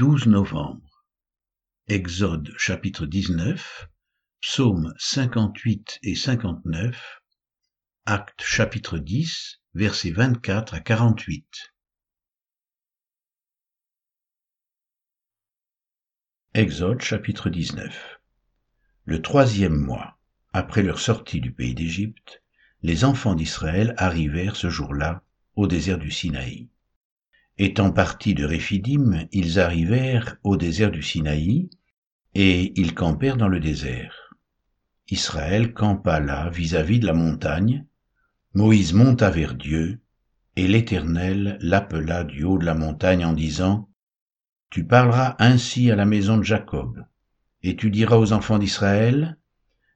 12 0.00 0.28
novembre. 0.28 1.04
Exode 1.86 2.54
chapitre 2.56 3.04
19, 3.04 3.90
psaumes 4.40 4.94
58 4.98 5.98
et 6.02 6.14
59, 6.14 7.20
acte 8.06 8.42
chapitre 8.42 8.96
10, 8.96 9.60
versets 9.74 10.12
24 10.12 10.72
à 10.72 10.80
48. 10.80 11.74
Exode 16.54 17.02
chapitre 17.02 17.50
19. 17.50 18.20
Le 19.04 19.20
troisième 19.20 19.76
mois, 19.76 20.18
après 20.54 20.82
leur 20.82 20.98
sortie 20.98 21.42
du 21.42 21.52
pays 21.52 21.74
d'Égypte, 21.74 22.42
les 22.80 23.04
enfants 23.04 23.34
d'Israël 23.34 23.92
arrivèrent 23.98 24.56
ce 24.56 24.70
jour-là 24.70 25.22
au 25.56 25.66
désert 25.66 25.98
du 25.98 26.10
Sinaï. 26.10 26.70
Étant 27.62 27.92
partis 27.92 28.32
de 28.32 28.46
Réphidim, 28.46 29.26
ils 29.32 29.60
arrivèrent 29.60 30.38
au 30.44 30.56
désert 30.56 30.90
du 30.90 31.02
Sinaï, 31.02 31.68
et 32.34 32.72
ils 32.80 32.94
campèrent 32.94 33.36
dans 33.36 33.48
le 33.48 33.60
désert. 33.60 34.34
Israël 35.10 35.74
campa 35.74 36.20
là 36.20 36.48
vis-à-vis 36.48 37.00
de 37.00 37.06
la 37.06 37.12
montagne, 37.12 37.84
Moïse 38.54 38.94
monta 38.94 39.28
vers 39.28 39.54
Dieu, 39.54 40.00
et 40.56 40.66
l'Éternel 40.66 41.58
l'appela 41.60 42.24
du 42.24 42.44
haut 42.44 42.56
de 42.56 42.64
la 42.64 42.74
montagne 42.74 43.26
en 43.26 43.34
disant, 43.34 43.90
Tu 44.70 44.86
parleras 44.86 45.36
ainsi 45.38 45.90
à 45.90 45.96
la 45.96 46.06
maison 46.06 46.38
de 46.38 46.44
Jacob, 46.44 47.04
et 47.62 47.76
tu 47.76 47.90
diras 47.90 48.16
aux 48.16 48.32
enfants 48.32 48.58
d'Israël, 48.58 49.36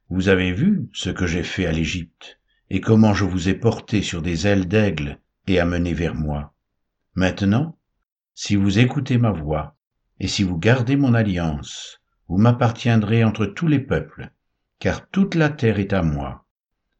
Vous 0.09 0.29
avez 0.29 0.51
vu 0.51 0.87
ce 0.93 1.09
que 1.09 1.25
j'ai 1.25 1.41
fait 1.41 1.65
à 1.65 1.71
l'Égypte, 1.71 2.39
et 2.69 2.79
comment 2.79 3.15
je 3.15 3.25
vous 3.25 3.49
ai 3.49 3.55
porté 3.55 4.03
sur 4.03 4.21
des 4.21 4.45
ailes 4.45 4.67
d'aigle 4.67 5.19
et 5.47 5.59
amené 5.59 5.95
vers 5.95 6.13
moi. 6.13 6.54
Maintenant, 7.15 7.77
si 8.33 8.57
vous 8.57 8.77
écoutez 8.77 9.17
ma 9.17 9.31
voix, 9.31 9.77
et 10.19 10.27
si 10.27 10.43
vous 10.43 10.57
gardez 10.57 10.97
mon 10.97 11.13
alliance, 11.13 12.01
vous 12.27 12.37
m'appartiendrez 12.37 13.23
entre 13.23 13.45
tous 13.45 13.67
les 13.67 13.79
peuples, 13.79 14.31
car 14.79 15.07
toute 15.09 15.35
la 15.35 15.47
terre 15.47 15.79
est 15.79 15.93
à 15.93 16.03
moi. 16.03 16.45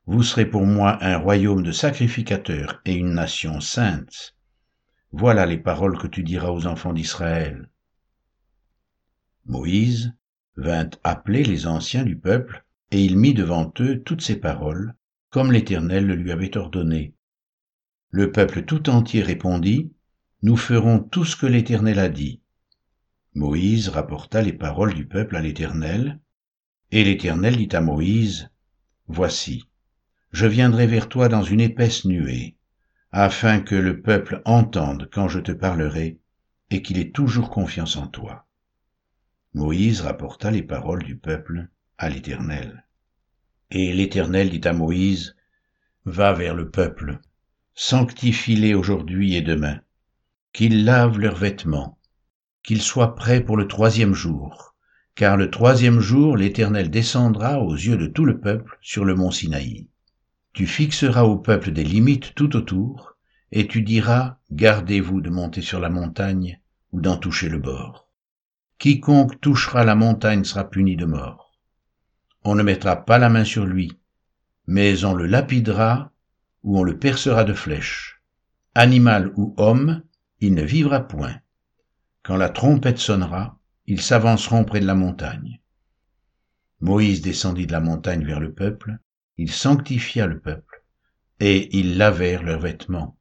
Vous 0.05 0.23
serez 0.23 0.45
pour 0.45 0.65
moi 0.65 0.97
un 1.03 1.17
royaume 1.17 1.63
de 1.63 1.73
sacrificateurs 1.73 2.81
et 2.85 2.93
une 2.93 3.13
nation 3.13 3.59
sainte. 3.59 4.37
Voilà 5.11 5.45
les 5.45 5.57
paroles 5.57 5.97
que 5.97 6.07
tu 6.07 6.23
diras 6.23 6.49
aux 6.49 6.65
enfants 6.65 6.93
d'Israël. 6.93 7.69
Moïse 9.45 10.13
vint 10.55 10.89
appeler 11.03 11.43
les 11.43 11.67
anciens 11.67 12.03
du 12.03 12.17
peuple, 12.17 12.63
et 12.91 13.03
il 13.03 13.17
mit 13.17 13.33
devant 13.33 13.73
eux 13.81 14.01
toutes 14.03 14.21
ces 14.21 14.37
paroles, 14.37 14.95
comme 15.29 15.51
l'Éternel 15.51 16.07
le 16.07 16.15
lui 16.15 16.31
avait 16.31 16.55
ordonné. 16.55 17.13
Le 18.11 18.31
peuple 18.31 18.63
tout 18.63 18.89
entier 18.89 19.21
répondit, 19.21 19.91
nous 20.45 20.57
ferons 20.57 20.99
tout 20.99 21.25
ce 21.25 21.35
que 21.35 21.47
l'Éternel 21.47 21.97
a 21.97 22.07
dit. 22.07 22.39
Moïse 23.33 23.89
rapporta 23.89 24.43
les 24.43 24.53
paroles 24.53 24.93
du 24.93 25.07
peuple 25.07 25.37
à 25.37 25.41
l'Éternel, 25.41 26.19
et 26.91 27.03
l'Éternel 27.03 27.57
dit 27.57 27.75
à 27.75 27.81
Moïse, 27.81 28.51
Voici, 29.07 29.67
je 30.33 30.45
viendrai 30.45 30.85
vers 30.85 31.09
toi 31.09 31.29
dans 31.29 31.41
une 31.41 31.61
épaisse 31.61 32.05
nuée, 32.05 32.57
afin 33.11 33.59
que 33.59 33.73
le 33.73 34.03
peuple 34.03 34.43
entende 34.45 35.09
quand 35.11 35.27
je 35.27 35.39
te 35.39 35.51
parlerai, 35.51 36.19
et 36.69 36.83
qu'il 36.83 36.99
ait 36.99 37.09
toujours 37.09 37.49
confiance 37.49 37.95
en 37.97 38.05
toi. 38.05 38.45
Moïse 39.55 40.01
rapporta 40.01 40.51
les 40.51 40.61
paroles 40.61 41.01
du 41.01 41.17
peuple 41.17 41.69
à 41.97 42.07
l'Éternel. 42.07 42.85
Et 43.71 43.91
l'Éternel 43.93 44.51
dit 44.51 44.67
à 44.67 44.73
Moïse, 44.73 45.35
Va 46.05 46.33
vers 46.33 46.53
le 46.53 46.69
peuple, 46.69 47.19
sanctifie-les 47.73 48.75
aujourd'hui 48.75 49.33
et 49.33 49.41
demain, 49.41 49.81
qu'ils 50.55 50.85
lavent 50.85 51.19
leurs 51.19 51.35
vêtements, 51.35 51.99
qu'ils 52.63 52.81
soient 52.81 53.13
prêts 53.13 53.41
pour 53.41 53.57
le 53.57 53.67
troisième 53.67 54.13
jour, 54.13 54.73
car 55.13 55.35
le 55.35 55.51
troisième 55.51 55.99
jour 55.99 56.37
l'Éternel 56.37 56.89
descendra 56.89 57.59
aux 57.59 57.73
yeux 57.73 57.97
de 57.97 58.07
tout 58.07 58.23
le 58.23 58.39
peuple 58.39 58.77
sur 58.79 59.03
le 59.03 59.15
mont 59.15 59.31
Sinaï. 59.31 59.89
Tu 60.53 60.65
fixeras 60.65 61.23
au 61.23 61.35
peuple 61.35 61.71
des 61.71 61.83
limites 61.83 62.33
tout 62.35 62.55
autour, 62.55 63.17
et 63.51 63.67
tu 63.67 63.81
diras, 63.81 64.37
gardez-vous 64.49 65.19
de 65.19 65.29
monter 65.29 65.59
sur 65.59 65.81
la 65.81 65.89
montagne 65.89 66.61
ou 66.93 67.01
d'en 67.01 67.17
toucher 67.17 67.49
le 67.49 67.59
bord. 67.59 68.07
Quiconque 68.77 69.41
touchera 69.41 69.83
la 69.83 69.95
montagne 69.95 70.45
sera 70.45 70.69
puni 70.69 70.95
de 70.95 71.05
mort. 71.05 71.53
On 72.45 72.55
ne 72.55 72.63
mettra 72.63 72.95
pas 72.95 73.17
la 73.17 73.27
main 73.27 73.43
sur 73.43 73.65
lui, 73.65 73.91
mais 74.67 75.03
on 75.03 75.15
le 75.15 75.25
lapidera 75.25 76.13
ou 76.63 76.79
on 76.79 76.83
le 76.83 76.97
percera 76.97 77.43
de 77.43 77.53
flèches. 77.53 78.21
Animal 78.73 79.33
ou 79.35 79.53
homme, 79.57 80.01
il 80.39 80.53
ne 80.53 80.63
vivra 80.63 81.01
point. 81.01 81.39
Quand 82.23 82.37
la 82.37 82.49
trompette 82.49 82.97
sonnera, 82.97 83.59
ils 83.85 84.01
s'avanceront 84.01 84.65
près 84.65 84.79
de 84.79 84.85
la 84.85 84.95
montagne. 84.95 85.61
Moïse 86.81 87.21
descendit 87.21 87.67
de 87.67 87.71
la 87.71 87.79
montagne 87.79 88.25
vers 88.25 88.39
le 88.39 88.53
peuple, 88.53 88.97
il 89.37 89.51
sanctifia 89.51 90.27
le 90.27 90.39
peuple, 90.39 90.83
et 91.39 91.77
ils 91.77 91.97
lavèrent 91.97 92.43
leurs 92.43 92.59
vêtements. 92.59 93.17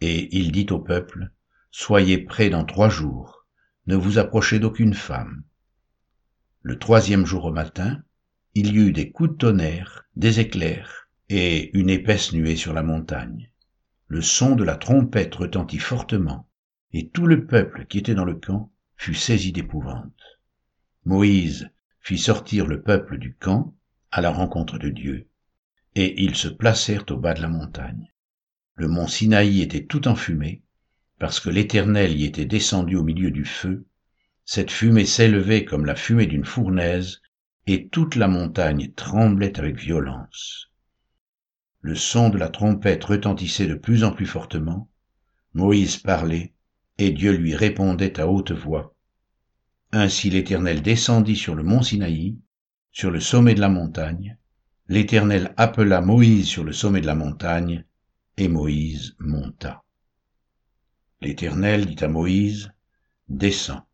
Et 0.00 0.36
il 0.36 0.52
dit 0.52 0.66
au 0.70 0.78
peuple, 0.78 1.30
Soyez 1.70 2.18
prêts 2.18 2.50
dans 2.50 2.64
trois 2.64 2.88
jours, 2.88 3.46
ne 3.86 3.94
vous 3.94 4.18
approchez 4.18 4.58
d'aucune 4.58 4.94
femme. 4.94 5.44
Le 6.62 6.78
troisième 6.78 7.26
jour 7.26 7.44
au 7.44 7.52
matin, 7.52 8.02
il 8.54 8.74
y 8.74 8.78
eut 8.78 8.92
des 8.92 9.12
coups 9.12 9.30
de 9.30 9.36
tonnerre, 9.36 10.04
des 10.16 10.40
éclairs, 10.40 11.08
et 11.28 11.76
une 11.78 11.90
épaisse 11.90 12.32
nuée 12.32 12.56
sur 12.56 12.72
la 12.72 12.82
montagne. 12.82 13.49
Le 14.10 14.22
son 14.22 14.56
de 14.56 14.64
la 14.64 14.74
trompette 14.74 15.36
retentit 15.36 15.78
fortement, 15.78 16.48
et 16.92 17.10
tout 17.10 17.28
le 17.28 17.46
peuple 17.46 17.86
qui 17.86 17.98
était 17.98 18.16
dans 18.16 18.24
le 18.24 18.34
camp 18.34 18.72
fut 18.96 19.14
saisi 19.14 19.52
d'épouvante. 19.52 20.40
Moïse 21.04 21.70
fit 22.00 22.18
sortir 22.18 22.66
le 22.66 22.82
peuple 22.82 23.18
du 23.18 23.36
camp 23.36 23.72
à 24.10 24.20
la 24.20 24.32
rencontre 24.32 24.78
de 24.78 24.88
Dieu, 24.88 25.28
et 25.94 26.20
ils 26.24 26.34
se 26.34 26.48
placèrent 26.48 27.04
au 27.10 27.18
bas 27.18 27.34
de 27.34 27.40
la 27.42 27.46
montagne. 27.46 28.12
Le 28.74 28.88
mont 28.88 29.06
Sinaï 29.06 29.60
était 29.62 29.84
tout 29.84 30.08
enfumé, 30.08 30.64
parce 31.20 31.38
que 31.38 31.48
l'Éternel 31.48 32.18
y 32.18 32.24
était 32.24 32.46
descendu 32.46 32.96
au 32.96 33.04
milieu 33.04 33.30
du 33.30 33.44
feu, 33.44 33.86
cette 34.44 34.72
fumée 34.72 35.06
s'élevait 35.06 35.64
comme 35.64 35.86
la 35.86 35.94
fumée 35.94 36.26
d'une 36.26 36.44
fournaise, 36.44 37.22
et 37.68 37.86
toute 37.86 38.16
la 38.16 38.26
montagne 38.26 38.90
tremblait 38.90 39.56
avec 39.56 39.78
violence. 39.78 40.69
Le 41.82 41.94
son 41.94 42.28
de 42.28 42.38
la 42.38 42.48
trompette 42.48 43.04
retentissait 43.04 43.66
de 43.66 43.74
plus 43.74 44.04
en 44.04 44.12
plus 44.12 44.26
fortement, 44.26 44.88
Moïse 45.54 45.96
parlait, 45.96 46.52
et 46.98 47.10
Dieu 47.10 47.32
lui 47.32 47.56
répondait 47.56 48.20
à 48.20 48.28
haute 48.28 48.52
voix. 48.52 48.94
Ainsi 49.92 50.30
l'Éternel 50.30 50.82
descendit 50.82 51.36
sur 51.36 51.54
le 51.54 51.62
mont 51.62 51.82
Sinaï, 51.82 52.36
sur 52.92 53.10
le 53.10 53.20
sommet 53.20 53.54
de 53.54 53.60
la 53.60 53.68
montagne. 53.68 54.36
L'Éternel 54.88 55.54
appela 55.56 56.00
Moïse 56.00 56.46
sur 56.46 56.64
le 56.64 56.72
sommet 56.72 57.00
de 57.00 57.06
la 57.06 57.14
montagne, 57.14 57.84
et 58.36 58.48
Moïse 58.48 59.16
monta. 59.18 59.82
L'Éternel 61.20 61.86
dit 61.86 62.04
à 62.04 62.08
Moïse, 62.08 62.70
Descends, 63.28 63.86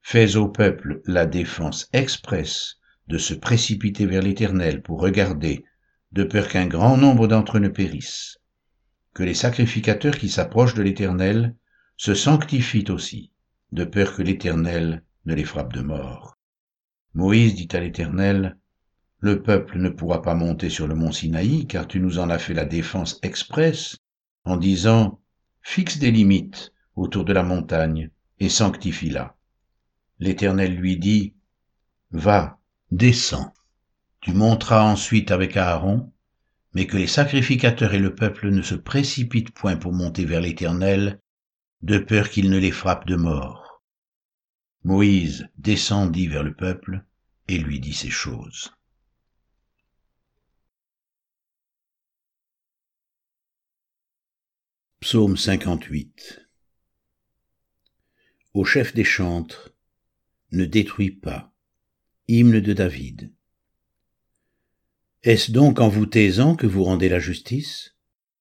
fais 0.00 0.36
au 0.36 0.48
peuple 0.48 1.02
la 1.04 1.26
défense 1.26 1.88
expresse 1.92 2.78
de 3.08 3.18
se 3.18 3.34
précipiter 3.34 4.06
vers 4.06 4.22
l'Éternel 4.22 4.82
pour 4.82 5.00
regarder, 5.00 5.64
de 6.12 6.24
peur 6.24 6.48
qu'un 6.48 6.66
grand 6.66 6.96
nombre 6.96 7.26
d'entre 7.26 7.56
eux 7.56 7.60
ne 7.60 7.68
périssent. 7.68 8.38
Que 9.14 9.22
les 9.22 9.34
sacrificateurs 9.34 10.16
qui 10.16 10.28
s'approchent 10.28 10.74
de 10.74 10.82
l'Éternel 10.82 11.56
se 11.96 12.14
sanctifient 12.14 12.90
aussi, 12.90 13.32
de 13.72 13.84
peur 13.84 14.14
que 14.14 14.22
l'Éternel 14.22 15.02
ne 15.24 15.34
les 15.34 15.44
frappe 15.44 15.72
de 15.72 15.80
mort. 15.80 16.38
Moïse 17.14 17.54
dit 17.54 17.68
à 17.72 17.80
l'Éternel, 17.80 18.58
Le 19.20 19.42
peuple 19.42 19.78
ne 19.78 19.88
pourra 19.88 20.22
pas 20.22 20.34
monter 20.34 20.68
sur 20.68 20.86
le 20.86 20.94
mont 20.94 21.12
Sinaï, 21.12 21.66
car 21.66 21.86
tu 21.86 22.00
nous 22.00 22.18
en 22.18 22.30
as 22.30 22.38
fait 22.38 22.54
la 22.54 22.64
défense 22.64 23.18
expresse, 23.22 23.98
en 24.44 24.56
disant, 24.56 25.20
Fixe 25.62 25.98
des 25.98 26.10
limites 26.10 26.72
autour 26.96 27.24
de 27.24 27.32
la 27.32 27.42
montagne, 27.42 28.10
et 28.40 28.48
sanctifie-la. 28.48 29.36
L'Éternel 30.18 30.74
lui 30.74 30.98
dit, 30.98 31.34
Va, 32.10 32.58
descends. 32.90 33.54
Tu 34.22 34.32
monteras 34.32 34.84
ensuite 34.84 35.32
avec 35.32 35.56
Aaron, 35.56 36.12
mais 36.74 36.86
que 36.86 36.96
les 36.96 37.08
sacrificateurs 37.08 37.92
et 37.92 37.98
le 37.98 38.14
peuple 38.14 38.50
ne 38.50 38.62
se 38.62 38.76
précipitent 38.76 39.52
point 39.52 39.76
pour 39.76 39.92
monter 39.92 40.24
vers 40.24 40.40
l'Éternel, 40.40 41.20
de 41.82 41.98
peur 41.98 42.30
qu'il 42.30 42.48
ne 42.48 42.58
les 42.58 42.70
frappe 42.70 43.04
de 43.04 43.16
mort. 43.16 43.82
Moïse 44.84 45.48
descendit 45.58 46.28
vers 46.28 46.44
le 46.44 46.54
peuple 46.54 47.04
et 47.48 47.58
lui 47.58 47.80
dit 47.80 47.94
ces 47.94 48.10
choses. 48.10 48.72
Psaume 55.00 55.36
58 55.36 56.46
Au 58.54 58.64
chef 58.64 58.94
des 58.94 59.02
chantres, 59.02 59.74
ne 60.52 60.64
détruis 60.64 61.10
pas. 61.10 61.52
Hymne 62.28 62.60
de 62.60 62.72
David. 62.72 63.32
Est-ce 65.24 65.52
donc 65.52 65.80
en 65.80 65.88
vous 65.88 66.06
taisant 66.06 66.56
que 66.56 66.66
vous 66.66 66.82
rendez 66.82 67.08
la 67.08 67.20
justice? 67.20 67.94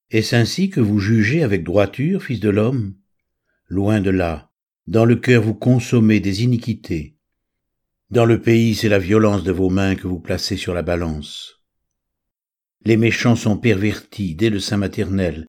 Est-ce 0.10 0.36
ainsi 0.36 0.72
que 0.72 0.80
vous 0.80 0.98
jugez 0.98 1.44
avec 1.44 1.64
droiture, 1.64 2.24
fils 2.24 2.40
de 2.40 2.50
l'homme? 2.50 2.96
Loin 3.68 4.02
de 4.02 4.10
là, 4.10 4.52
Dans 4.88 5.06
le 5.06 5.16
cœur 5.16 5.44
vous 5.44 5.54
consommez 5.54 6.20
des 6.20 6.44
iniquités. 6.44 7.18
Dans 8.10 8.26
le 8.26 8.42
pays 8.42 8.74
c'est 8.74 8.90
la 8.90 8.98
violence 8.98 9.44
de 9.44 9.52
vos 9.52 9.70
mains 9.70 9.94
que 9.94 10.08
vous 10.08 10.20
placez 10.20 10.58
sur 10.58 10.74
la 10.74 10.82
balance. 10.82 11.62
Les 12.84 12.98
méchants 12.98 13.36
sont 13.36 13.58
pervertis 13.58 14.34
dès 14.34 14.50
le 14.50 14.60
sein 14.60 14.78
maternel, 14.78 15.46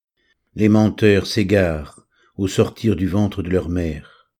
les 0.54 0.68
menteurs 0.68 1.26
s'égarent 1.26 2.06
au 2.36 2.46
sortir 2.46 2.94
du 2.94 3.08
ventre 3.08 3.42
de 3.42 3.48
leur 3.48 3.70
mère. 3.70 4.30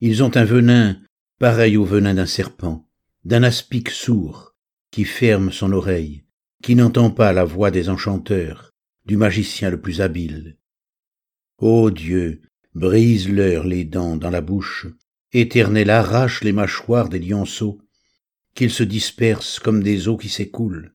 Ils 0.00 0.22
ont 0.22 0.36
un 0.36 0.44
venin 0.44 1.00
pareil 1.38 1.78
au 1.78 1.86
venin 1.86 2.12
d'un 2.12 2.26
serpent, 2.26 2.86
d'un 3.24 3.42
aspic 3.42 3.88
sourd, 3.88 4.47
qui 4.90 5.04
ferme 5.04 5.52
son 5.52 5.72
oreille, 5.72 6.24
qui 6.62 6.74
n'entend 6.74 7.10
pas 7.10 7.32
la 7.32 7.44
voix 7.44 7.70
des 7.70 7.88
enchanteurs, 7.88 8.72
du 9.04 9.16
magicien 9.16 9.70
le 9.70 9.80
plus 9.80 10.00
habile. 10.00 10.58
Ô 11.58 11.90
Dieu, 11.90 12.42
brise-leur 12.74 13.64
les 13.64 13.84
dents 13.84 14.16
dans 14.16 14.30
la 14.30 14.40
bouche, 14.40 14.86
éternel 15.32 15.90
arrache 15.90 16.42
les 16.42 16.52
mâchoires 16.52 17.08
des 17.08 17.18
lionceaux, 17.18 17.80
qu'ils 18.54 18.70
se 18.70 18.82
dispersent 18.82 19.58
comme 19.58 19.82
des 19.82 20.08
eaux 20.08 20.16
qui 20.16 20.28
s'écoulent, 20.28 20.94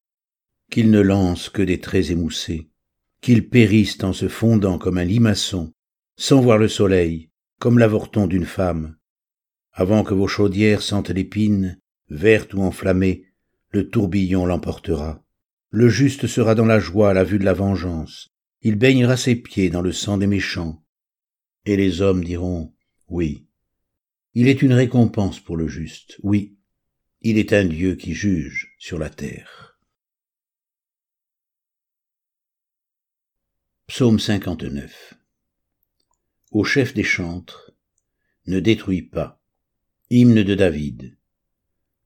qu'ils 0.71 0.91
ne 0.91 1.01
lancent 1.01 1.49
que 1.49 1.61
des 1.61 1.79
traits 1.79 2.09
émoussés, 2.09 2.69
qu'ils 3.21 3.49
périssent 3.49 4.03
en 4.03 4.13
se 4.13 4.27
fondant 4.27 4.77
comme 4.77 4.97
un 4.97 5.05
limaçon, 5.05 5.73
sans 6.17 6.41
voir 6.41 6.57
le 6.57 6.67
soleil, 6.67 7.29
comme 7.59 7.79
l'avorton 7.79 8.27
d'une 8.27 8.45
femme, 8.45 8.97
avant 9.71 10.03
que 10.03 10.13
vos 10.13 10.27
chaudières 10.27 10.81
sentent 10.81 11.09
l'épine, 11.09 11.79
verte 12.09 12.53
ou 12.53 12.61
enflammée, 12.61 13.25
le 13.73 13.89
tourbillon 13.89 14.45
l'emportera. 14.45 15.25
Le 15.71 15.89
juste 15.89 16.27
sera 16.27 16.53
dans 16.53 16.67
la 16.67 16.79
joie 16.79 17.09
à 17.09 17.13
la 17.13 17.23
vue 17.23 17.39
de 17.39 17.43
la 17.43 17.53
vengeance. 17.53 18.31
Il 18.61 18.75
baignera 18.75 19.17
ses 19.17 19.35
pieds 19.35 19.71
dans 19.71 19.81
le 19.81 19.91
sang 19.91 20.19
des 20.19 20.27
méchants. 20.27 20.85
Et 21.65 21.75
les 21.75 22.01
hommes 22.01 22.23
diront, 22.23 22.71
oui. 23.07 23.47
Il 24.35 24.47
est 24.47 24.61
une 24.61 24.73
récompense 24.73 25.39
pour 25.39 25.57
le 25.57 25.67
juste, 25.67 26.19
oui. 26.21 26.55
Il 27.21 27.39
est 27.39 27.51
un 27.51 27.65
Dieu 27.65 27.95
qui 27.95 28.13
juge 28.13 28.75
sur 28.77 28.99
la 28.99 29.09
terre. 29.09 29.79
Psaume 33.87 34.19
59 34.19 35.15
Au 36.51 36.63
chef 36.63 36.93
des 36.93 37.03
chantres, 37.03 37.71
ne 38.45 38.59
détruis 38.59 39.01
pas. 39.01 39.41
Hymne 40.11 40.43
de 40.43 40.53
David 40.53 41.17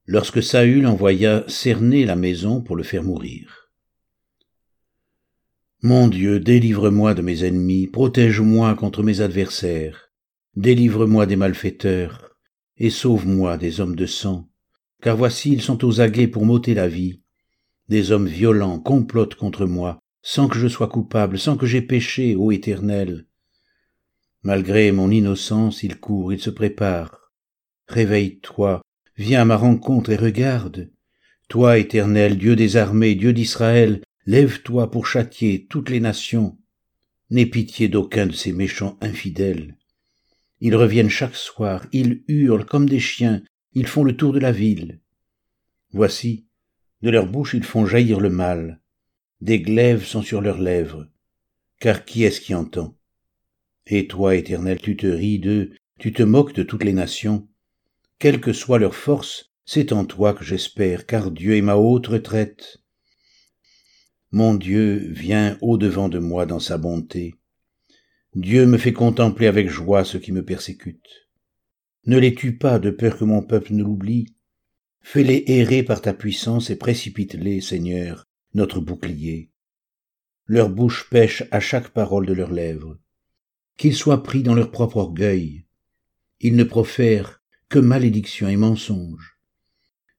lorsque 0.08 0.42
Saül 0.42 0.88
envoya 0.88 1.44
cerner 1.48 2.06
la 2.06 2.16
maison 2.16 2.62
pour 2.62 2.78
le 2.78 2.84
faire 2.84 3.04
mourir. 3.04 3.70
Mon 5.84 6.08
Dieu, 6.08 6.40
délivre-moi 6.40 7.14
de 7.14 7.22
mes 7.22 7.44
ennemis, 7.44 7.88
protège-moi 7.88 8.74
contre 8.76 9.04
mes 9.04 9.22
adversaires, 9.22 10.12
délivre-moi 10.56 11.26
des 11.26 11.36
malfaiteurs, 11.36 12.38
et 12.78 12.90
sauve-moi 12.90 13.58
des 13.58 13.80
hommes 13.82 13.96
de 13.96 14.06
sang, 14.06 14.50
car 15.02 15.18
voici 15.18 15.52
ils 15.52 15.62
sont 15.62 15.86
aux 15.86 16.00
aguets 16.00 16.28
pour 16.28 16.46
m'ôter 16.46 16.74
la 16.74 16.88
vie. 16.88 17.22
Des 17.90 18.12
hommes 18.12 18.28
violents 18.28 18.80
complotent 18.80 19.36
contre 19.36 19.66
moi, 19.66 20.00
sans 20.22 20.48
que 20.48 20.58
je 20.58 20.68
sois 20.68 20.88
coupable, 20.88 21.38
sans 21.38 21.58
que 21.58 21.66
j'aie 21.66 21.82
péché, 21.82 22.36
ô 22.36 22.52
Éternel. 22.52 23.28
Malgré 24.42 24.92
mon 24.92 25.12
innocence, 25.12 25.84
ils 25.84 26.00
courent, 26.00 26.34
ils 26.34 26.42
se 26.42 26.50
préparent. 26.50 27.32
Réveille-toi, 27.88 28.82
Viens 29.18 29.42
à 29.42 29.46
ma 29.46 29.58
rencontre 29.58 30.12
et 30.12 30.16
regarde. 30.16 30.92
Toi, 31.50 31.80
éternel, 31.80 32.38
Dieu 32.38 32.56
des 32.56 32.78
armées, 32.78 33.16
Dieu 33.16 33.34
d'Israël, 33.34 34.02
lève-toi 34.26 34.92
pour 34.92 35.08
châtier 35.08 35.66
toutes 35.70 35.90
les 35.90 36.00
nations. 36.00 36.58
N'aie 37.32 37.48
pitié 37.48 37.88
d'aucun 37.88 38.28
de 38.28 38.34
ces 38.34 38.54
méchants 38.54 38.98
infidèles. 39.02 39.76
Ils 40.62 40.76
reviennent 40.76 41.10
chaque 41.10 41.36
soir, 41.36 41.86
ils 41.92 42.24
hurlent 42.28 42.66
comme 42.66 42.88
des 42.88 43.00
chiens, 43.00 43.42
ils 43.74 43.88
font 43.88 44.04
le 44.04 44.16
tour 44.16 44.34
de 44.34 44.40
la 44.40 44.52
ville. 44.52 45.00
Voici, 45.92 46.46
de 47.02 47.10
leur 47.10 47.28
bouche 47.28 47.54
ils 47.54 47.64
font 47.64 47.86
jaillir 47.86 48.20
le 48.20 48.30
mal, 48.30 48.82
des 49.42 49.60
glaives 49.62 50.04
sont 50.04 50.22
sur 50.22 50.42
leurs 50.42 50.60
lèvres, 50.60 51.08
car 51.80 52.06
qui 52.06 52.24
est-ce 52.24 52.42
qui 52.42 52.56
entend? 52.56 52.98
Et 53.86 54.08
toi, 54.08 54.36
Éternel, 54.36 54.80
tu 54.82 54.98
te 54.98 55.08
ris 55.08 55.40
d'eux, 55.40 55.74
tu 56.00 56.12
te 56.12 56.24
moques 56.24 56.54
de 56.54 56.64
toutes 56.64 56.84
les 56.84 56.94
nations, 56.94 57.48
quelle 58.20 58.42
que 58.42 58.54
soit 58.54 58.80
leur 58.80 58.96
force, 58.96 59.52
c'est 59.66 59.92
en 59.92 60.06
toi 60.06 60.34
que 60.34 60.44
j'espère, 60.44 61.06
car 61.06 61.32
Dieu 61.32 61.56
est 61.56 61.62
ma 61.62 61.76
haute 61.76 62.08
retraite. 62.08 62.78
Mon 64.32 64.56
Dieu 64.56 65.12
vient 65.12 65.58
au-devant 65.62 66.10
de 66.10 66.20
moi 66.20 66.46
dans 66.46 66.60
sa 66.60 66.78
bonté. 66.78 67.36
Dieu 68.36 68.66
me 68.66 68.78
fait 68.78 68.94
contempler 68.94 69.48
avec 69.48 69.70
joie 69.70 70.04
ceux 70.04 70.20
qui 70.20 70.32
me 70.32 70.44
persécutent. 70.44 71.28
Ne 72.06 72.18
les 72.18 72.34
tue 72.34 72.58
pas 72.58 72.80
de 72.80 72.90
peur 72.90 73.18
que 73.18 73.24
mon 73.24 73.42
peuple 73.42 73.74
ne 73.74 73.84
l'oublie. 73.84 74.34
Fais-les 75.02 75.44
errer 75.48 75.84
par 75.84 76.02
ta 76.02 76.14
puissance 76.14 76.70
et 76.70 76.76
précipite-les, 76.76 77.62
Seigneur, 77.62 78.26
notre 78.54 78.80
bouclier. 78.80 79.52
Leur 80.46 80.70
bouche 80.70 81.10
pêche 81.10 81.44
à 81.52 81.60
chaque 81.60 81.90
parole 81.90 82.26
de 82.26 82.34
leurs 82.34 82.52
lèvres. 82.52 82.98
Qu'ils 83.78 83.96
soient 83.96 84.24
pris 84.24 84.44
dans 84.44 84.56
leur 84.56 84.72
propre 84.72 84.98
orgueil. 84.98 85.66
Ils 86.40 86.56
ne 86.56 86.64
profèrent 86.64 87.37
que 87.70 87.80
malédiction 87.80 88.48
et 88.48 88.56
mensonge. 88.56 89.38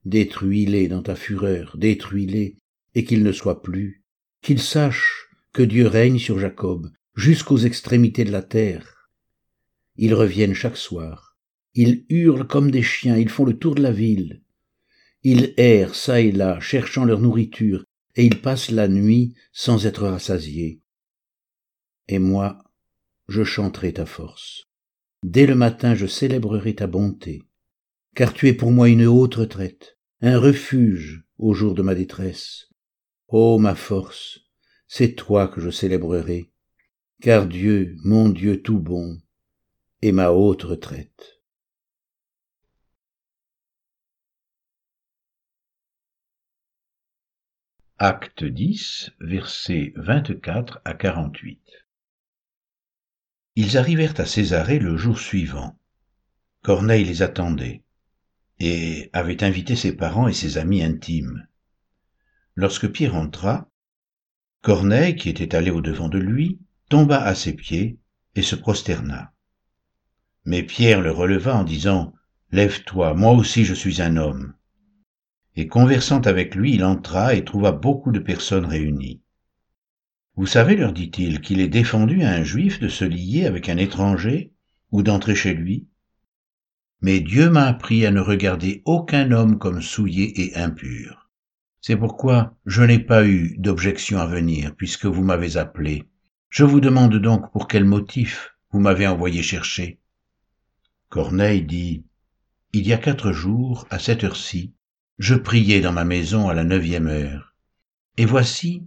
Détruis-les 0.04 0.88
dans 0.88 1.02
ta 1.02 1.16
fureur, 1.16 1.76
détruis-les, 1.76 2.56
et 2.94 3.04
qu'ils 3.04 3.22
ne 3.22 3.32
soient 3.32 3.62
plus, 3.62 4.02
qu'ils 4.42 4.60
sachent 4.60 5.28
que 5.52 5.62
Dieu 5.62 5.86
règne 5.86 6.18
sur 6.18 6.38
Jacob, 6.38 6.90
jusqu'aux 7.14 7.58
extrémités 7.58 8.24
de 8.24 8.32
la 8.32 8.42
terre. 8.42 9.10
Ils 9.96 10.14
reviennent 10.14 10.54
chaque 10.54 10.76
soir, 10.76 11.36
ils 11.74 12.04
hurlent 12.08 12.46
comme 12.46 12.70
des 12.70 12.82
chiens, 12.82 13.16
ils 13.16 13.28
font 13.28 13.44
le 13.44 13.58
tour 13.58 13.74
de 13.74 13.82
la 13.82 13.92
ville. 13.92 14.42
Ils 15.22 15.54
errent 15.56 15.94
çà 15.94 16.20
et 16.20 16.32
là, 16.32 16.60
cherchant 16.60 17.04
leur 17.04 17.20
nourriture, 17.20 17.84
et 18.14 18.24
ils 18.24 18.40
passent 18.40 18.70
la 18.70 18.88
nuit 18.88 19.34
sans 19.52 19.86
être 19.86 20.06
rassasiés. 20.06 20.80
Et 22.08 22.18
moi, 22.18 22.64
je 23.28 23.44
chanterai 23.44 23.92
ta 23.92 24.06
force. 24.06 24.67
Dès 25.24 25.46
le 25.46 25.56
matin 25.56 25.96
je 25.96 26.06
célébrerai 26.06 26.76
ta 26.76 26.86
bonté, 26.86 27.42
car 28.14 28.32
tu 28.32 28.46
es 28.46 28.52
pour 28.52 28.70
moi 28.70 28.88
une 28.88 29.06
haute 29.06 29.34
retraite, 29.34 29.98
un 30.20 30.38
refuge 30.38 31.24
au 31.38 31.54
jour 31.54 31.74
de 31.74 31.82
ma 31.82 31.96
détresse. 31.96 32.68
Ô 33.26 33.58
ma 33.58 33.74
force, 33.74 34.40
c'est 34.86 35.14
toi 35.14 35.48
que 35.48 35.60
je 35.60 35.70
célébrerai, 35.70 36.52
car 37.20 37.46
Dieu, 37.46 37.96
mon 38.04 38.28
Dieu 38.28 38.62
tout 38.62 38.78
bon, 38.78 39.18
est 40.02 40.12
ma 40.12 40.30
haute 40.30 40.62
retraite. 40.62 41.40
Acte 47.98 48.44
10, 48.44 49.10
versets 49.18 49.92
24 49.96 50.80
à 50.84 50.94
48. 50.94 51.87
Ils 53.60 53.76
arrivèrent 53.76 54.14
à 54.20 54.24
Césarée 54.24 54.78
le 54.78 54.96
jour 54.96 55.18
suivant. 55.18 55.76
Corneille 56.62 57.02
les 57.02 57.22
attendait 57.22 57.82
et 58.60 59.10
avait 59.12 59.42
invité 59.42 59.74
ses 59.74 59.96
parents 59.96 60.28
et 60.28 60.32
ses 60.32 60.58
amis 60.58 60.80
intimes. 60.80 61.44
Lorsque 62.54 62.88
Pierre 62.88 63.16
entra, 63.16 63.68
Corneille, 64.62 65.16
qui 65.16 65.28
était 65.28 65.56
allé 65.56 65.72
au-devant 65.72 66.08
de 66.08 66.20
lui, 66.20 66.60
tomba 66.88 67.20
à 67.20 67.34
ses 67.34 67.52
pieds 67.52 67.98
et 68.36 68.42
se 68.42 68.54
prosterna. 68.54 69.32
Mais 70.44 70.62
Pierre 70.62 71.00
le 71.00 71.10
releva 71.10 71.56
en 71.56 71.64
disant, 71.64 72.14
Lève-toi, 72.52 73.14
moi 73.14 73.32
aussi 73.32 73.64
je 73.64 73.74
suis 73.74 74.00
un 74.00 74.18
homme. 74.18 74.54
Et 75.56 75.66
conversant 75.66 76.20
avec 76.20 76.54
lui, 76.54 76.74
il 76.74 76.84
entra 76.84 77.34
et 77.34 77.44
trouva 77.44 77.72
beaucoup 77.72 78.12
de 78.12 78.20
personnes 78.20 78.66
réunies. 78.66 79.20
Vous 80.38 80.46
savez, 80.46 80.76
leur 80.76 80.92
dit-il, 80.92 81.40
qu'il 81.40 81.58
est 81.58 81.66
défendu 81.66 82.22
à 82.22 82.30
un 82.30 82.44
juif 82.44 82.78
de 82.78 82.86
se 82.86 83.04
lier 83.04 83.46
avec 83.46 83.68
un 83.68 83.76
étranger 83.76 84.52
ou 84.92 85.02
d'entrer 85.02 85.34
chez 85.34 85.52
lui. 85.52 85.88
Mais 87.00 87.18
Dieu 87.18 87.50
m'a 87.50 87.64
appris 87.64 88.06
à 88.06 88.12
ne 88.12 88.20
regarder 88.20 88.80
aucun 88.84 89.32
homme 89.32 89.58
comme 89.58 89.82
souillé 89.82 90.40
et 90.40 90.54
impur. 90.54 91.28
C'est 91.80 91.96
pourquoi 91.96 92.56
je 92.66 92.84
n'ai 92.84 93.00
pas 93.00 93.26
eu 93.26 93.56
d'objection 93.58 94.20
à 94.20 94.28
venir, 94.28 94.76
puisque 94.76 95.06
vous 95.06 95.24
m'avez 95.24 95.56
appelé. 95.56 96.04
Je 96.50 96.62
vous 96.62 96.78
demande 96.78 97.16
donc 97.16 97.50
pour 97.50 97.66
quel 97.66 97.84
motif 97.84 98.54
vous 98.70 98.78
m'avez 98.78 99.08
envoyé 99.08 99.42
chercher. 99.42 99.98
Corneille 101.08 101.64
dit, 101.64 102.04
Il 102.72 102.86
y 102.86 102.92
a 102.92 102.98
quatre 102.98 103.32
jours, 103.32 103.88
à 103.90 103.98
cette 103.98 104.22
heure-ci, 104.22 104.72
je 105.18 105.34
priais 105.34 105.80
dans 105.80 105.92
ma 105.92 106.04
maison 106.04 106.48
à 106.48 106.54
la 106.54 106.62
neuvième 106.62 107.08
heure. 107.08 107.56
Et 108.16 108.24
voici, 108.24 108.84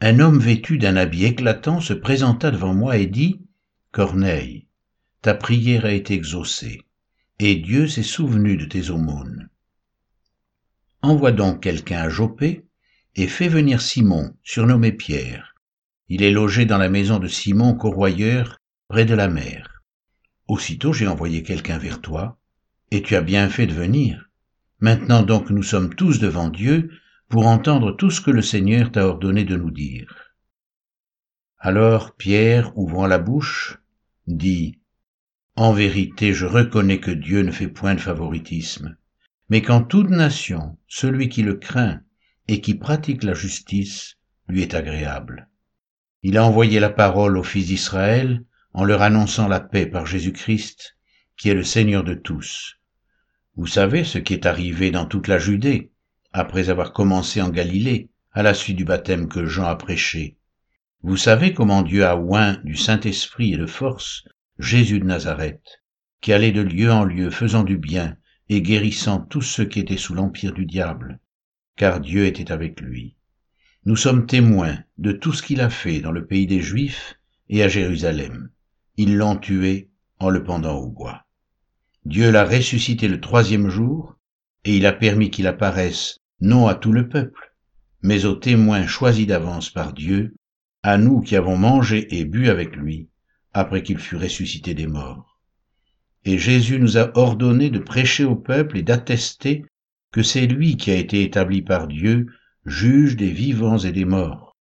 un 0.00 0.18
homme 0.18 0.38
vêtu 0.38 0.78
d'un 0.78 0.96
habit 0.96 1.26
éclatant 1.26 1.80
se 1.80 1.92
présenta 1.92 2.50
devant 2.50 2.72
moi 2.72 2.96
et 2.96 3.06
dit, 3.06 3.42
Corneille, 3.92 4.66
ta 5.20 5.34
prière 5.34 5.84
a 5.84 5.92
été 5.92 6.14
exaucée, 6.14 6.82
et 7.38 7.56
Dieu 7.56 7.86
s'est 7.86 8.02
souvenu 8.02 8.56
de 8.56 8.64
tes 8.64 8.88
aumônes. 8.88 9.50
Envoie 11.02 11.32
donc 11.32 11.62
quelqu'un 11.62 12.00
à 12.00 12.08
Jopé, 12.08 12.64
et 13.16 13.26
fais 13.26 13.48
venir 13.48 13.82
Simon, 13.82 14.34
surnommé 14.42 14.92
Pierre. 14.92 15.54
Il 16.08 16.22
est 16.22 16.30
logé 16.30 16.64
dans 16.64 16.78
la 16.78 16.88
maison 16.88 17.18
de 17.18 17.28
Simon, 17.28 17.74
corroyeur, 17.74 18.58
près 18.88 19.04
de 19.04 19.14
la 19.14 19.28
mer. 19.28 19.82
Aussitôt 20.48 20.92
j'ai 20.92 21.06
envoyé 21.06 21.42
quelqu'un 21.42 21.78
vers 21.78 22.00
toi, 22.00 22.38
et 22.90 23.02
tu 23.02 23.16
as 23.16 23.22
bien 23.22 23.48
fait 23.50 23.66
de 23.66 23.74
venir. 23.74 24.30
Maintenant 24.80 25.22
donc 25.22 25.50
nous 25.50 25.62
sommes 25.62 25.94
tous 25.94 26.18
devant 26.18 26.48
Dieu 26.48 26.90
pour 27.30 27.46
entendre 27.46 27.92
tout 27.92 28.10
ce 28.10 28.20
que 28.20 28.32
le 28.32 28.42
Seigneur 28.42 28.90
t'a 28.90 29.06
ordonné 29.06 29.44
de 29.44 29.56
nous 29.56 29.70
dire. 29.70 30.34
Alors 31.58 32.16
Pierre, 32.16 32.76
ouvrant 32.76 33.06
la 33.06 33.18
bouche, 33.18 33.78
dit, 34.26 34.80
En 35.54 35.72
vérité, 35.72 36.34
je 36.34 36.44
reconnais 36.44 36.98
que 36.98 37.12
Dieu 37.12 37.42
ne 37.42 37.52
fait 37.52 37.68
point 37.68 37.94
de 37.94 38.00
favoritisme, 38.00 38.96
mais 39.48 39.62
qu'en 39.62 39.80
toute 39.80 40.10
nation, 40.10 40.76
celui 40.88 41.28
qui 41.28 41.42
le 41.42 41.54
craint 41.54 42.00
et 42.48 42.60
qui 42.60 42.74
pratique 42.74 43.22
la 43.22 43.34
justice 43.34 44.16
lui 44.48 44.62
est 44.62 44.74
agréable. 44.74 45.48
Il 46.24 46.36
a 46.36 46.44
envoyé 46.44 46.80
la 46.80 46.90
parole 46.90 47.38
aux 47.38 47.44
fils 47.44 47.68
d'Israël 47.68 48.42
en 48.72 48.84
leur 48.84 49.02
annonçant 49.02 49.46
la 49.46 49.60
paix 49.60 49.86
par 49.86 50.04
Jésus-Christ, 50.04 50.96
qui 51.36 51.48
est 51.48 51.54
le 51.54 51.62
Seigneur 51.62 52.02
de 52.02 52.14
tous. 52.14 52.76
Vous 53.54 53.68
savez 53.68 54.02
ce 54.02 54.18
qui 54.18 54.34
est 54.34 54.46
arrivé 54.46 54.90
dans 54.90 55.06
toute 55.06 55.28
la 55.28 55.38
Judée, 55.38 55.92
après 56.32 56.70
avoir 56.70 56.92
commencé 56.92 57.42
en 57.42 57.48
Galilée, 57.48 58.10
à 58.32 58.42
la 58.42 58.54
suite 58.54 58.76
du 58.76 58.84
baptême 58.84 59.28
que 59.28 59.46
Jean 59.46 59.64
a 59.64 59.76
prêché. 59.76 60.36
Vous 61.02 61.16
savez 61.16 61.52
comment 61.52 61.82
Dieu 61.82 62.04
a 62.04 62.16
oint 62.16 62.60
du 62.64 62.76
Saint-Esprit 62.76 63.54
et 63.54 63.56
de 63.56 63.66
force 63.66 64.24
Jésus 64.58 65.00
de 65.00 65.06
Nazareth, 65.06 65.82
qui 66.20 66.32
allait 66.32 66.52
de 66.52 66.60
lieu 66.60 66.92
en 66.92 67.04
lieu 67.04 67.30
faisant 67.30 67.64
du 67.64 67.78
bien 67.78 68.16
et 68.48 68.62
guérissant 68.62 69.20
tous 69.20 69.42
ceux 69.42 69.64
qui 69.64 69.80
étaient 69.80 69.96
sous 69.96 70.14
l'empire 70.14 70.52
du 70.52 70.66
diable, 70.66 71.18
car 71.76 72.00
Dieu 72.00 72.26
était 72.26 72.52
avec 72.52 72.80
lui. 72.80 73.16
Nous 73.86 73.96
sommes 73.96 74.26
témoins 74.26 74.78
de 74.98 75.12
tout 75.12 75.32
ce 75.32 75.42
qu'il 75.42 75.60
a 75.60 75.70
fait 75.70 76.00
dans 76.00 76.12
le 76.12 76.26
pays 76.26 76.46
des 76.46 76.60
Juifs 76.60 77.18
et 77.48 77.62
à 77.62 77.68
Jérusalem. 77.68 78.50
Ils 78.96 79.16
l'ont 79.16 79.36
tué 79.36 79.90
en 80.18 80.28
le 80.28 80.44
pendant 80.44 80.76
au 80.76 80.90
bois. 80.90 81.24
Dieu 82.04 82.30
l'a 82.30 82.44
ressuscité 82.44 83.08
le 83.08 83.20
troisième 83.20 83.68
jour, 83.68 84.16
et 84.64 84.76
il 84.76 84.84
a 84.84 84.92
permis 84.92 85.30
qu'il 85.30 85.46
apparaisse 85.46 86.19
non 86.40 86.66
à 86.66 86.74
tout 86.74 86.92
le 86.92 87.08
peuple, 87.08 87.54
mais 88.02 88.24
aux 88.24 88.34
témoins 88.34 88.86
choisis 88.86 89.26
d'avance 89.26 89.70
par 89.70 89.92
Dieu, 89.92 90.34
à 90.82 90.96
nous 90.96 91.20
qui 91.20 91.36
avons 91.36 91.56
mangé 91.56 92.18
et 92.18 92.24
bu 92.24 92.48
avec 92.48 92.76
lui, 92.76 93.08
après 93.52 93.82
qu'il 93.82 93.98
fut 93.98 94.16
ressuscité 94.16 94.74
des 94.74 94.86
morts. 94.86 95.38
Et 96.24 96.38
Jésus 96.38 96.78
nous 96.78 96.98
a 96.98 97.16
ordonné 97.16 97.70
de 97.70 97.78
prêcher 97.78 98.24
au 98.24 98.36
peuple 98.36 98.78
et 98.78 98.82
d'attester 98.82 99.64
que 100.12 100.22
c'est 100.22 100.46
lui 100.46 100.76
qui 100.76 100.90
a 100.90 100.96
été 100.96 101.22
établi 101.22 101.62
par 101.62 101.86
Dieu 101.86 102.26
juge 102.66 103.16
des 103.16 103.30
vivants 103.30 103.78
et 103.78 103.92
des 103.92 104.04
morts. 104.04 104.56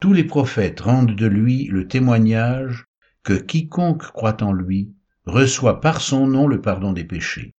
Tous 0.00 0.12
les 0.12 0.24
prophètes 0.24 0.80
rendent 0.80 1.14
de 1.14 1.26
lui 1.26 1.64
le 1.64 1.88
témoignage 1.88 2.86
que 3.22 3.34
quiconque 3.34 4.02
croit 4.12 4.42
en 4.42 4.52
lui 4.52 4.92
reçoit 5.24 5.80
par 5.80 6.00
son 6.00 6.26
nom 6.26 6.46
le 6.46 6.60
pardon 6.60 6.92
des 6.92 7.04
péchés. 7.04 7.54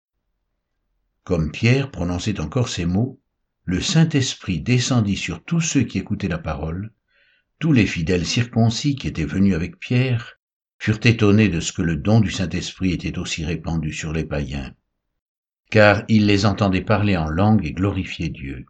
Comme 1.27 1.51
Pierre 1.51 1.91
prononçait 1.91 2.39
encore 2.39 2.69
ces 2.69 2.87
mots, 2.87 3.21
le 3.65 3.81
Saint-Esprit 3.81 4.61
descendit 4.61 5.17
sur 5.17 5.43
tous 5.43 5.61
ceux 5.61 5.83
qui 5.83 5.99
écoutaient 5.99 6.29
la 6.29 6.39
parole. 6.39 6.93
Tous 7.59 7.73
les 7.73 7.89
fidèles 7.89 8.25
circoncis 8.25 8.95
qui 8.95 9.09
étaient 9.09 9.25
venus 9.25 9.57
avec 9.57 9.81
Pierre 9.81 10.39
furent 10.79 11.01
étonnés 11.03 11.49
de 11.49 11.59
ce 11.59 11.73
que 11.73 11.83
le 11.83 11.97
don 11.97 12.21
du 12.21 12.31
Saint-Esprit 12.31 12.93
était 12.93 13.19
aussi 13.19 13.45
répandu 13.45 13.93
sur 13.93 14.13
les 14.13 14.25
païens, 14.25 14.73
car 15.69 16.05
ils 16.07 16.27
les 16.27 16.47
entendaient 16.47 16.81
parler 16.81 17.17
en 17.17 17.29
langue 17.29 17.67
et 17.67 17.73
glorifier 17.73 18.29
Dieu. 18.29 18.65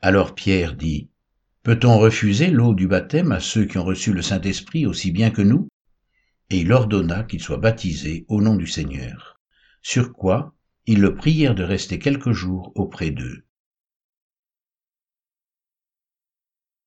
Alors 0.00 0.34
Pierre 0.34 0.74
dit, 0.74 1.10
Peut-on 1.62 1.98
refuser 1.98 2.46
l'eau 2.46 2.72
du 2.72 2.88
baptême 2.88 3.32
à 3.32 3.40
ceux 3.40 3.66
qui 3.66 3.76
ont 3.76 3.84
reçu 3.84 4.14
le 4.14 4.22
Saint-Esprit 4.22 4.86
aussi 4.86 5.10
bien 5.10 5.30
que 5.30 5.42
nous? 5.42 5.68
Et 6.48 6.60
il 6.60 6.72
ordonna 6.72 7.22
qu'ils 7.22 7.42
soient 7.42 7.58
baptisés 7.58 8.24
au 8.28 8.40
nom 8.40 8.56
du 8.56 8.66
Seigneur. 8.66 9.38
Sur 9.82 10.14
quoi 10.14 10.55
ils 10.86 11.00
le 11.00 11.16
prièrent 11.16 11.54
de 11.54 11.64
rester 11.64 11.98
quelques 11.98 12.32
jours 12.32 12.72
auprès 12.74 13.10
d'eux. 13.10 13.45